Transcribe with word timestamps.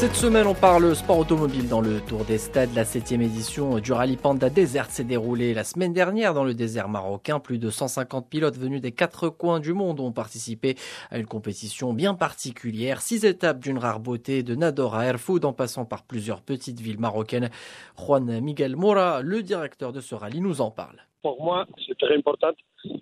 Cette 0.00 0.14
semaine, 0.14 0.46
on 0.46 0.54
parle 0.54 0.96
sport 0.96 1.18
automobile 1.18 1.68
dans 1.68 1.82
le 1.82 2.00
Tour 2.00 2.24
des 2.24 2.38
Stades. 2.38 2.74
La 2.74 2.86
septième 2.86 3.20
édition 3.20 3.80
du 3.80 3.92
Rallye 3.92 4.16
Panda 4.16 4.48
Desert 4.48 4.86
s'est 4.86 5.04
déroulée 5.04 5.52
la 5.52 5.62
semaine 5.62 5.92
dernière 5.92 6.32
dans 6.32 6.42
le 6.42 6.54
désert 6.54 6.88
marocain. 6.88 7.38
Plus 7.38 7.58
de 7.58 7.68
150 7.68 8.26
pilotes 8.26 8.56
venus 8.56 8.80
des 8.80 8.92
quatre 8.92 9.28
coins 9.28 9.60
du 9.60 9.74
monde 9.74 10.00
ont 10.00 10.10
participé 10.10 10.76
à 11.10 11.18
une 11.18 11.26
compétition 11.26 11.92
bien 11.92 12.14
particulière. 12.14 13.02
Six 13.02 13.26
étapes 13.26 13.58
d'une 13.58 13.76
rare 13.76 14.00
beauté 14.00 14.42
de 14.42 14.54
Nador 14.54 14.94
à 14.94 15.04
Erfoud 15.04 15.44
en 15.44 15.52
passant 15.52 15.84
par 15.84 16.06
plusieurs 16.06 16.40
petites 16.40 16.80
villes 16.80 16.98
marocaines. 16.98 17.50
Juan 17.98 18.40
Miguel 18.40 18.76
Mora, 18.76 19.20
le 19.20 19.42
directeur 19.42 19.92
de 19.92 20.00
ce 20.00 20.14
rallye, 20.14 20.40
nous 20.40 20.62
en 20.62 20.70
parle. 20.70 20.96
Pour 21.20 21.44
moi, 21.44 21.66
c'est 21.86 21.98
très 21.98 22.16
important. 22.16 22.52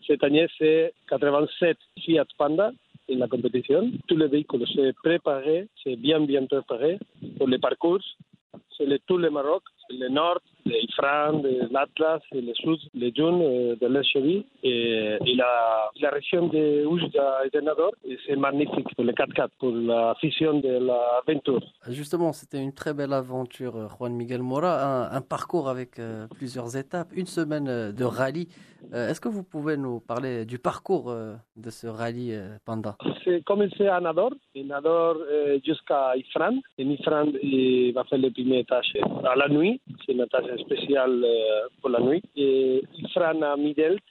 Cette 0.04 0.24
année, 0.24 0.48
c'est 0.58 0.92
87 1.08 1.78
Fiat 2.00 2.26
Panda 2.36 2.72
la 3.14 3.28
compétition. 3.28 3.90
Tous 4.06 4.16
les 4.16 4.28
véhicules 4.28 4.66
sont 4.66 4.92
préparés, 5.02 5.68
c'est 5.82 5.96
bien 5.96 6.20
bien 6.20 6.46
préparé 6.46 6.98
pour 7.36 7.48
les 7.48 7.58
parcours. 7.58 8.00
C'est 8.76 8.86
le, 8.86 9.30
Maroc, 9.30 9.62
le 9.90 10.08
nord, 10.08 10.40
les 10.68 10.86
Fran, 10.96 11.42
l'Atlas, 11.70 12.22
le 12.32 12.54
sud, 12.54 12.78
les 12.94 13.10
dunes 13.10 13.42
euh, 13.42 13.76
de 13.80 13.86
l'Echevi 13.86 14.44
et, 14.62 15.16
et 15.24 15.34
la, 15.34 15.90
la, 16.00 16.10
région 16.10 16.48
de 16.48 16.84
Oujda 16.86 17.28
et 17.46 17.50
de 17.56 17.60
Nador. 17.60 17.92
C'est 18.26 18.36
magnifique 18.36 18.88
pour 18.94 19.04
les 19.04 19.12
4x4, 19.12 19.48
pour 19.58 19.72
la 19.72 20.14
fusion 20.20 20.58
de 20.60 20.72
l'aventure. 20.88 21.62
Justement, 21.88 22.32
c'était 22.32 22.62
une 22.62 22.72
très 22.72 22.94
belle 22.94 23.12
aventure, 23.12 23.76
euh, 23.76 23.88
Juan 23.88 24.12
Miguel 24.14 24.42
Mora, 24.42 24.72
un, 24.84 25.16
un 25.16 25.20
parcours 25.20 25.68
avec 25.68 25.98
euh, 25.98 26.26
plusieurs 26.36 26.76
étapes, 26.76 27.08
une 27.14 27.26
semaine 27.26 27.92
de 27.92 28.04
rallye. 28.04 28.48
Euh, 28.94 29.08
Est-ce 29.08 29.20
que 29.20 29.28
vous 29.28 29.42
pouvez 29.42 29.76
nous 29.76 30.00
parler 30.00 30.44
du 30.44 30.58
parcours 30.58 31.10
euh, 31.10 31.34
de 31.56 31.70
ce 31.70 31.86
rallye 31.86 32.38
Panda? 32.64 32.96
C'est 33.24 33.42
commencé 33.44 33.86
à 33.86 34.00
Nador, 34.00 34.32
et 34.54 34.64
Nador 34.64 35.16
jusqu'à 35.64 36.16
Ifran. 36.16 36.58
Et 36.78 36.84
Ifran, 36.84 37.26
il 37.42 37.92
va 37.92 38.04
faire 38.04 38.18
les 38.18 38.30
premières 38.30 38.64
tâches 38.66 38.96
à 39.24 39.34
la 39.36 39.48
nuit. 39.48 39.80
C'est 40.08 40.14
une 40.14 40.26
tâche 40.26 40.58
spéciale 40.60 41.22
pour 41.82 41.90
la 41.90 42.00
nuit. 42.00 42.22
Et 42.34 42.82
Ifran 42.96 43.42
à 43.42 43.56
Midelt, 43.58 44.02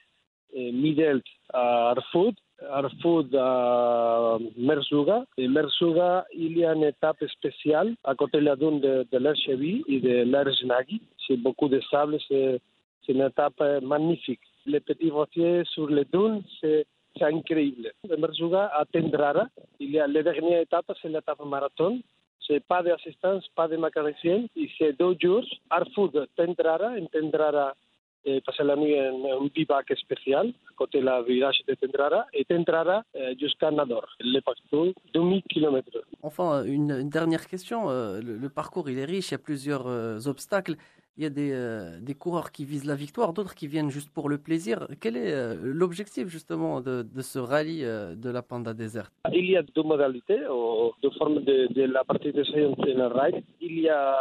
et 0.54 0.72
Midelt 0.72 1.24
à 1.52 1.90
Arfoud, 1.90 2.36
Arfoud 2.70 3.36
à 3.36 4.38
Merzouga. 4.58 5.26
Et 5.40 5.48
Merzouga, 5.48 6.26
il 6.36 6.56
y 6.56 6.66
a 6.66 6.76
une 6.76 6.84
étape 6.84 7.26
spéciale 7.28 7.96
à 8.04 8.14
côté 8.14 8.38
de 8.38 8.44
la 8.44 8.56
dune 8.56 8.80
de, 8.80 9.08
de 9.12 9.18
l'Erchevi 9.18 9.84
et 9.88 10.00
de 10.00 10.24
l'Erznagi. 10.24 11.02
C'est 11.26 11.38
beaucoup 11.38 11.68
de 11.68 11.82
sable, 11.90 12.20
c'est 12.28 12.62
une 13.08 13.22
étape 13.22 13.60
magnifique. 13.82 14.42
Les 14.68 14.82
petits 14.82 15.10
voitiers 15.10 15.64
sur 15.66 15.88
les 15.90 16.06
dunes, 16.06 16.44
c'est 16.62 16.86
incroyable. 17.20 17.92
De 18.08 18.16
Merzouga 18.18 18.68
à 18.68 18.86
Tendrara, 18.86 19.48
il 19.80 19.90
y 19.92 20.00
a 20.00 20.06
la 20.06 20.22
dernière 20.22 20.62
étape, 20.62 20.92
c'est 21.02 21.10
l'étape 21.10 21.44
marathon. 21.44 22.00
C'est 22.48 22.64
pas 22.66 22.82
d'assistance, 22.82 23.48
pas 23.56 23.68
de 23.68 23.78
mécanicien, 23.78 24.46
et 24.56 24.70
c'est 24.78 24.98
deux 24.98 25.16
jours. 25.22 25.46
Arfoud, 25.70 26.28
Tendrara, 26.36 26.92
en 26.92 27.06
Tendrara, 27.08 27.76
et 28.28 28.42
passer 28.42 28.64
la 28.64 28.76
nuit 28.76 29.00
en 29.00 29.44
un 29.44 29.48
bivac 29.54 29.88
spécial 29.98 30.48
à 30.70 30.74
côté 30.76 31.00
du 31.00 31.08
village 31.28 31.62
de 31.68 31.74
Tendrara 31.76 32.26
et 32.34 32.44
Tendrara 32.46 33.04
jusqu'à 33.40 33.72
Nador, 33.72 34.08
le 34.20 34.40
parcours 34.42 34.94
de 35.14 35.20
1000 35.20 35.44
km. 35.44 35.88
Enfin, 36.24 36.64
une, 36.66 37.10
dernière 37.10 37.48
question. 37.48 37.90
Le, 37.90 38.20
le, 38.20 38.50
parcours, 38.50 38.90
il 38.90 39.00
est 39.00 39.06
riche, 39.06 39.30
il 39.30 39.32
y 39.32 39.36
a 39.36 39.40
plusieurs 39.40 39.88
euh, 39.88 40.20
obstacles. 40.26 40.76
Il 41.18 41.24
y 41.24 41.26
a 41.26 41.30
des, 41.30 41.52
euh, 41.52 42.00
des, 42.00 42.14
coureurs 42.14 42.52
qui 42.52 42.64
visent 42.64 42.86
la 42.86 42.96
victoire, 42.96 43.34
d'autres 43.34 43.56
qui 43.56 43.68
viennent 43.68 43.90
juste 43.90 44.12
pour 44.12 44.30
le 44.30 44.38
plaisir. 44.38 44.88
Quel 45.02 45.18
est 45.18 45.34
euh, 45.34 45.56
l'objectif 45.62 46.28
justement 46.28 46.80
de, 46.80 47.02
de, 47.02 47.22
ce 47.22 47.40
rallye 47.40 47.82
de 47.82 48.30
la 48.30 48.44
Panda 48.44 48.74
Desert? 48.74 49.10
Il 49.34 49.50
y 49.50 49.58
a 49.58 49.64
deux 49.64 49.84
modalités, 49.84 50.40
deux 51.02 51.10
formes 51.18 51.44
de, 51.44 51.84
la 51.84 52.04
participation 52.04 52.76
dans 52.78 52.86
le 52.86 53.08
ride. 53.08 53.44
Il 53.62 53.80
y 53.80 53.90
a 53.90 54.16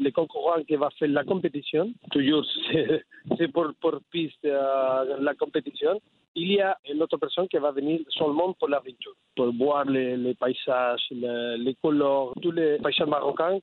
le 0.00 0.10
concurrent 0.10 0.62
qui 0.66 0.76
va 0.76 0.90
faire 0.98 1.08
la 1.08 1.24
compétition, 1.24 1.92
toujours 2.10 2.44
c'est 3.38 3.48
pour, 3.48 3.72
pour 3.80 3.98
piste 4.10 4.44
euh, 4.44 5.16
la 5.20 5.34
compétition. 5.34 6.00
Il 6.34 6.52
y 6.52 6.60
a 6.60 6.76
une 6.88 7.02
autre 7.02 7.16
personne 7.16 7.48
qui 7.48 7.56
va 7.56 7.72
venir 7.72 8.00
seulement 8.10 8.52
pour 8.52 8.68
l'aventure, 8.68 9.14
pour 9.34 9.52
voir 9.54 9.84
les, 9.86 10.16
les 10.16 10.34
paysages, 10.34 11.00
les, 11.10 11.56
les, 11.58 11.74
couleurs, 11.74 12.32
tous 12.40 12.52
les 12.52 12.78
paysages 12.78 13.08
marocains, 13.08 13.58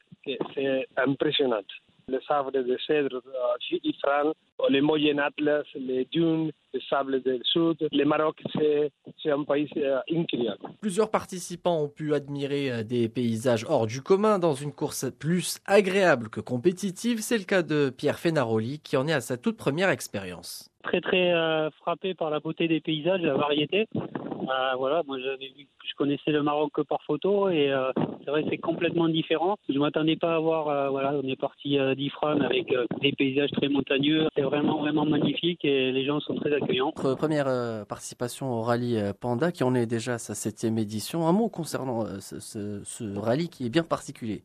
c'est 0.54 0.86
impressionnant. 0.98 1.62
Les 2.08 2.22
sabres 2.28 2.52
de 2.52 2.78
cèdre 2.86 3.22
euh, 3.26 3.78
Ifran, 3.84 4.34
les 4.70 4.82
moyennes 4.82 5.20
Atlas, 5.20 5.66
les 5.74 6.06
dunes, 6.06 6.52
les 6.76 6.82
sables 6.90 7.22
du 7.22 7.40
sud. 7.44 7.88
Le 7.92 8.04
Maroc, 8.06 8.42
c'est 8.54 9.32
un 9.32 9.44
pays 9.44 9.70
euh, 9.78 10.00
incroyable. 10.12 10.60
Plusieurs 10.82 11.10
participants 11.10 11.82
ont 11.84 11.90
pu 11.90 12.14
admirer 12.14 12.72
euh, 12.72 12.84
des 12.84 13.10
paysages 13.10 13.66
hors 13.68 13.88
du 13.88 14.02
commun 14.02 14.40
dans 14.40 14.54
une 14.54 14.74
course 14.74 15.06
plus 15.20 15.60
agréable 15.66 16.30
que 16.30 16.42
compétitive. 16.42 17.20
C'est 17.20 17.38
le 17.38 17.46
cas 17.46 17.64
de 17.64 17.90
Pierre 17.90 18.20
Fenaroli 18.20 18.80
qui 18.80 18.98
en 18.98 19.08
est 19.08 19.14
à 19.14 19.22
sa 19.22 19.38
toute 19.38 19.58
première 19.58 19.90
expérience. 19.90 20.70
Très 20.84 21.02
très 21.02 21.34
euh, 21.34 21.70
frappé 21.82 22.14
par 22.14 22.30
la 22.30 22.40
beauté 22.40 22.68
des 22.68 22.80
paysages, 22.80 23.22
la 23.22 23.36
variété. 23.36 23.88
Euh, 23.96 24.76
voilà, 24.78 25.02
moi 25.08 25.18
j'avais 25.20 25.52
vu, 25.58 25.68
je 25.84 25.96
connaissais 25.96 26.32
le 26.32 26.44
Maroc 26.44 26.72
que 26.74 26.82
par 26.82 27.02
photo 27.04 27.50
et 27.50 27.72
euh, 27.72 27.92
c'est 28.24 28.32
vrai 28.32 28.46
c'est 28.50 28.58
complètement 28.58 29.08
différent. 29.08 29.58
Je 29.70 29.80
m'attendais 29.80 30.16
pas 30.16 30.36
à 30.36 30.40
voir, 30.40 30.68
euh, 30.68 30.90
voilà, 30.90 31.14
on 31.14 31.28
est 31.28 31.40
parti 31.40 31.80
euh, 31.80 31.96
d'Ifran 31.96 32.40
avec 32.42 32.74
des 33.02 33.12
paysages 33.14 33.52
très 33.52 33.70
montagneux. 33.70 34.28
C'est 34.36 34.42
vraiment 34.42 34.80
vraiment 34.80 35.06
magnifique 35.06 35.64
et 35.66 35.92
les 35.92 36.06
gens 36.06 36.20
sont 36.20 36.36
très 36.36 36.54
accueillants. 36.54 36.65
Votre 36.70 37.14
première 37.16 37.86
participation 37.88 38.52
au 38.52 38.62
rallye 38.62 39.02
Panda, 39.20 39.52
qui 39.52 39.64
en 39.64 39.76
est 39.76 39.86
déjà 39.86 40.18
sa 40.18 40.36
septième 40.36 40.78
édition. 40.78 41.28
Un 41.28 41.32
mot 41.32 41.50
concernant 41.50 42.06
ce, 42.20 42.40
ce, 42.40 42.82
ce 42.84 43.18
rallye 43.18 43.50
qui 43.50 43.66
est 43.66 43.70
bien 43.70 43.84
particulier 43.84 44.44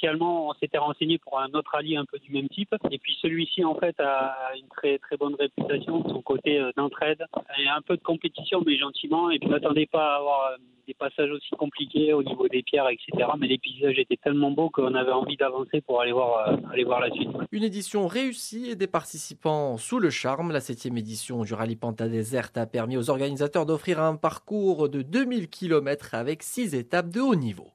initialement, 0.00 0.48
on 0.48 0.54
s'était 0.54 0.78
renseigné 0.78 1.18
pour 1.18 1.38
un 1.38 1.48
autre 1.54 1.70
rallye 1.72 1.96
un 1.96 2.04
peu 2.04 2.18
du 2.18 2.32
même 2.32 2.48
type. 2.48 2.74
Et 2.90 2.98
puis 2.98 3.16
celui-ci, 3.20 3.64
en 3.64 3.74
fait, 3.74 3.98
a 4.00 4.52
une 4.56 4.68
très 4.68 4.98
très 4.98 5.16
bonne 5.16 5.34
réputation 5.34 6.02
son 6.08 6.22
côté 6.22 6.60
d'entraide 6.76 7.24
et 7.58 7.68
un 7.68 7.82
peu 7.82 7.96
de 7.96 8.02
compétition, 8.02 8.62
mais 8.64 8.76
gentiment. 8.78 9.30
Et 9.30 9.38
puis, 9.38 9.48
n'attendez 9.48 9.86
pas 9.86 10.14
à 10.14 10.16
avoir 10.16 10.56
des 10.86 10.94
passages 10.94 11.30
aussi 11.30 11.50
compliqués 11.56 12.12
au 12.12 12.22
niveau 12.22 12.48
des 12.48 12.62
pierres, 12.62 12.88
etc. 12.88 13.28
Mais 13.38 13.46
les 13.46 13.58
paysages 13.58 13.98
étaient 13.98 14.16
tellement 14.16 14.50
beaux 14.50 14.70
qu'on 14.70 14.94
avait 14.94 15.12
envie 15.12 15.36
d'avancer 15.36 15.80
pour 15.82 16.00
aller 16.00 16.12
voir, 16.12 16.48
euh, 16.48 16.56
aller 16.72 16.84
voir 16.84 17.00
la 17.00 17.10
suite. 17.10 17.28
Une 17.52 17.62
édition 17.62 18.06
réussie 18.06 18.70
et 18.70 18.76
des 18.76 18.86
participants 18.86 19.76
sous 19.76 20.00
le 20.00 20.10
charme. 20.10 20.52
La 20.52 20.60
septième 20.60 20.96
édition 20.96 21.44
du 21.44 21.54
Rallye 21.54 21.76
Panta 21.76 22.08
Desert 22.08 22.50
a 22.56 22.66
permis 22.66 22.96
aux 22.96 23.10
organisateurs 23.10 23.66
d'offrir 23.66 24.00
un 24.00 24.16
parcours 24.16 24.88
de 24.88 25.02
2000 25.02 25.48
km 25.48 26.14
avec 26.14 26.42
six 26.42 26.74
étapes 26.74 27.10
de 27.10 27.20
haut 27.20 27.36
niveau. 27.36 27.68